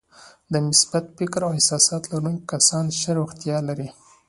د 0.51 0.53
مثبت 0.67 1.05
فکر 1.17 1.39
او 1.45 1.51
احساساتو 1.57 2.07
لرونکي 2.13 2.45
کسان 2.53 2.85
ښه 2.99 3.11
روغتیا 3.19 3.57
لري. 3.69 3.89